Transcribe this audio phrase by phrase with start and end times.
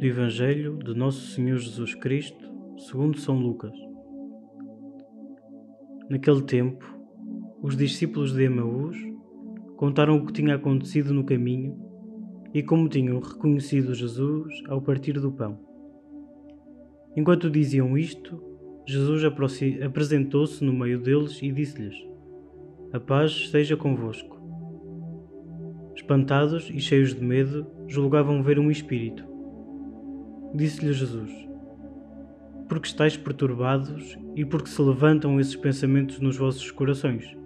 [0.00, 3.74] Do Evangelho de Nosso Senhor Jesus Cristo, segundo São Lucas.
[6.08, 6.82] Naquele tempo,
[7.62, 8.96] os discípulos de Emaús
[9.76, 11.76] contaram o que tinha acontecido no caminho
[12.54, 15.60] e como tinham reconhecido Jesus ao partir do pão.
[17.14, 18.42] Enquanto diziam isto,
[18.86, 19.22] Jesus
[19.84, 21.96] apresentou-se no meio deles e disse-lhes:
[22.90, 24.40] A paz esteja convosco.
[25.94, 29.29] Espantados e cheios de medo, julgavam ver um espírito.
[30.52, 31.30] Disse-lhe Jesus:
[32.68, 37.36] Porque estáis perturbados e porque se levantam esses pensamentos nos vossos corações?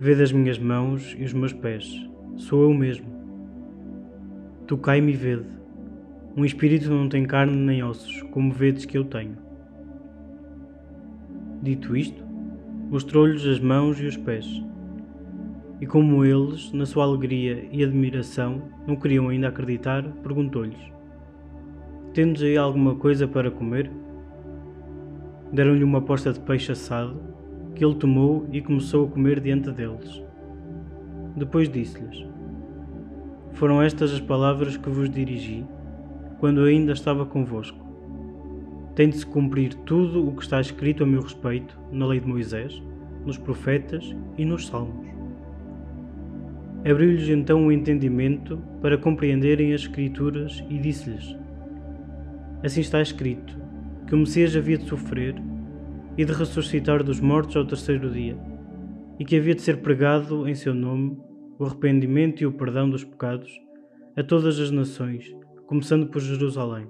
[0.00, 3.06] Vede as minhas mãos e os meus pés, sou eu mesmo.
[4.66, 5.46] Tocai-me e vede.
[6.34, 9.36] Um espírito não tem carne nem ossos, como vedes que eu tenho.
[11.62, 12.24] Dito isto,
[12.90, 14.46] mostrou-lhes as mãos e os pés.
[15.82, 20.94] E como eles, na sua alegria e admiração, não queriam ainda acreditar, perguntou-lhes:
[22.14, 23.90] Tendes aí alguma coisa para comer?
[25.52, 27.20] Deram-lhe uma posta de peixe assado,
[27.74, 30.22] que ele tomou e começou a comer diante deles.
[31.34, 32.24] Depois disse-lhes:
[33.54, 35.66] Foram estas as palavras que vos dirigi,
[36.38, 37.84] quando ainda estava convosco.
[38.94, 42.28] Tem de se cumprir tudo o que está escrito a meu respeito na lei de
[42.28, 42.80] Moisés,
[43.26, 45.08] nos profetas e nos salmos.
[46.88, 51.43] Abriu-lhes então o entendimento para compreenderem as Escrituras e disse-lhes:
[52.64, 53.54] Assim está escrito:
[54.06, 55.34] que o Messias havia de sofrer
[56.16, 58.38] e de ressuscitar dos mortos ao terceiro dia,
[59.18, 61.20] e que havia de ser pregado em seu nome
[61.58, 63.52] o arrependimento e o perdão dos pecados
[64.16, 65.30] a todas as nações,
[65.66, 66.88] começando por Jerusalém.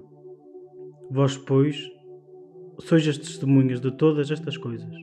[1.11, 1.91] Vós, pois,
[2.79, 4.95] sois as testemunhas de todas estas coisas.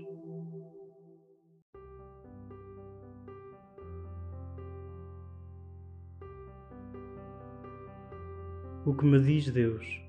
[8.87, 10.03] O que me diz Deus?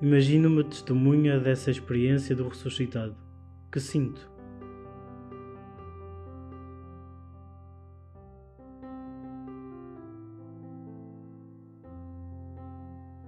[0.00, 3.16] Imagino-me testemunha dessa experiência do ressuscitado.
[3.72, 4.30] Que sinto?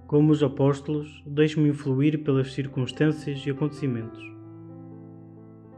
[0.05, 4.23] Como os apóstolos, deixo-me influir pelas circunstâncias e acontecimentos.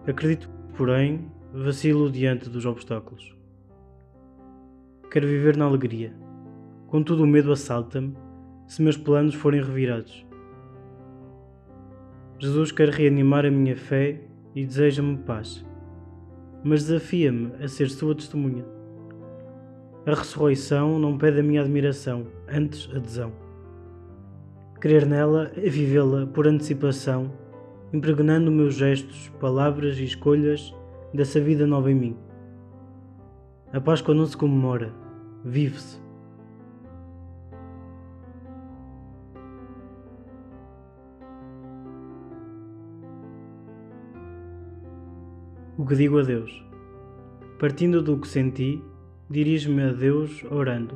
[0.05, 3.33] Acredito, porém, vacilo diante dos obstáculos.
[5.09, 6.13] Quero viver na alegria.
[6.87, 8.13] Contudo, o medo assalta-me
[8.67, 10.25] se meus planos forem revirados.
[12.41, 14.19] Jesus quer reanimar a minha fé
[14.55, 15.63] e deseja-me paz,
[16.63, 18.65] mas desafia-me a ser sua testemunha.
[20.07, 23.31] A ressurreição não pede a minha admiração, antes adesão.
[24.79, 27.31] Crer nela é vivê-la por antecipação,
[27.93, 30.73] impregnando meus gestos, palavras e escolhas
[31.13, 32.17] dessa vida nova em mim.
[33.71, 34.91] A Páscoa não se comemora,
[35.45, 36.01] vive-se.
[45.81, 46.63] O que digo a Deus?
[47.57, 48.83] Partindo do que senti,
[49.27, 50.95] dirijo-me a Deus orando,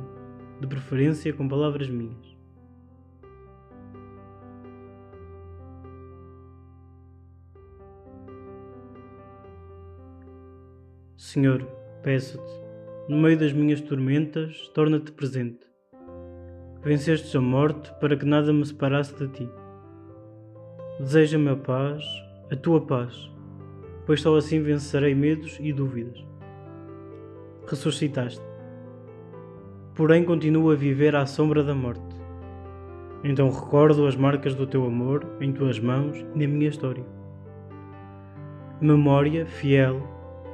[0.60, 2.36] de preferência com palavras minhas.
[11.16, 11.64] Senhor,
[12.04, 12.62] peço-te,
[13.08, 15.66] no meio das minhas tormentas, torna-te presente.
[16.84, 19.50] Vencestes a morte para que nada me separasse de ti.
[21.00, 22.04] Deseja-me a paz,
[22.52, 23.34] a tua paz
[24.06, 26.24] pois só assim vencerei medos e dúvidas.
[27.66, 28.40] Ressuscitaste.
[29.94, 32.16] Porém, continuo a viver à sombra da morte.
[33.24, 37.04] Então recordo as marcas do teu amor em tuas mãos e na minha história.
[38.80, 40.00] Memória fiel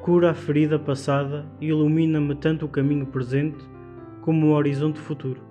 [0.01, 3.63] cura a ferida passada e ilumina-me tanto o caminho presente
[4.23, 5.43] como o horizonte futuro.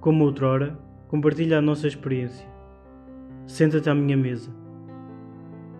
[0.00, 2.48] Como outrora, compartilha a nossa experiência.
[3.46, 4.65] Senta-te à minha mesa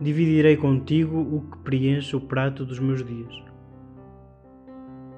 [0.01, 3.43] dividirei contigo o que preenche o prato dos meus dias.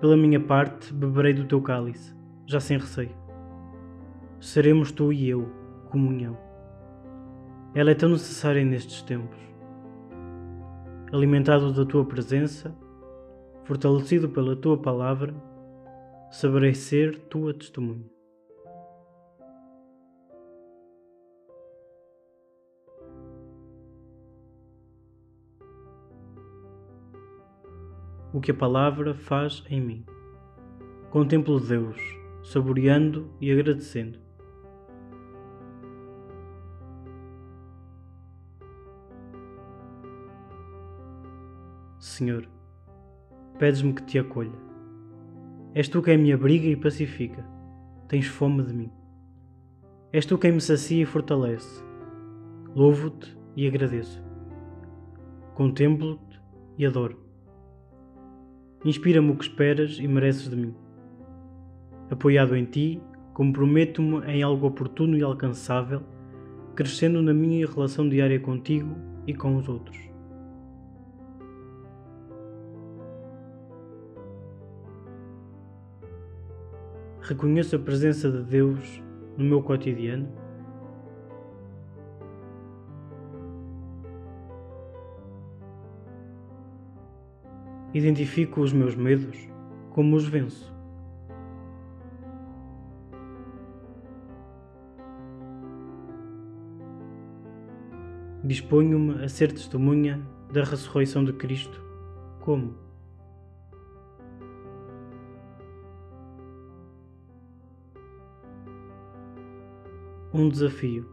[0.01, 2.15] Pela minha parte, beberei do teu cálice,
[2.47, 3.17] já sem receio.
[4.41, 5.49] Seremos tu e eu,
[5.91, 6.39] comunhão.
[7.75, 9.39] Ela é tão necessária nestes tempos.
[11.13, 12.75] Alimentado da tua presença,
[13.65, 15.35] fortalecido pela tua palavra,
[16.31, 18.18] saberei ser tua testemunha.
[28.33, 30.05] O que a palavra faz em mim.
[31.11, 31.97] Contemplo Deus,
[32.43, 34.19] saboreando e agradecendo.
[41.99, 42.49] Senhor,
[43.59, 44.53] pedes-me que te acolha.
[45.75, 47.45] És tu quem me abriga e pacifica.
[48.09, 48.91] Tens fome de mim.
[50.13, 51.85] És tu quem me sacia e fortalece.
[52.75, 54.23] Louvo-te e agradeço.
[55.55, 56.41] Contemplo-te
[56.77, 57.28] e adoro.
[58.85, 60.75] Inspira-me o que esperas e mereces de mim.
[62.11, 63.03] Apoiado em ti,
[63.35, 66.03] comprometo-me em algo oportuno e alcançável,
[66.75, 68.97] crescendo na minha relação diária contigo
[69.27, 69.99] e com os outros.
[77.21, 79.03] Reconheço a presença de Deus
[79.37, 80.29] no meu cotidiano.
[87.95, 89.37] Identifico os meus medos,
[89.91, 90.73] como os venço.
[98.45, 100.21] Disponho-me a ser testemunha
[100.53, 101.83] da ressurreição de Cristo.
[102.41, 102.75] Como?
[110.33, 111.09] Um desafio.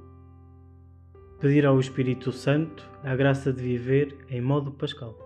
[1.40, 5.25] Pedir ao Espírito Santo a graça de viver em modo pascal.